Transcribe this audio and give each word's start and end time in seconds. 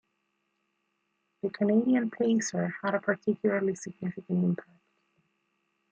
The 1.43 1.51
Canadian 1.51 2.09
Pacer 2.09 2.73
had 2.81 2.95
a 2.95 2.99
particularly 2.99 3.75
significant 3.75 4.43
impact. 4.43 4.81